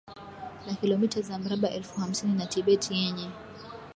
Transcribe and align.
La 0.67 0.73
kilomita 0.81 1.21
za 1.21 1.39
mraba 1.39 1.69
elfu 1.71 1.99
hamsini 1.99 2.33
na 2.37 2.45
Tibet 2.45 2.91
yenye 2.91 3.29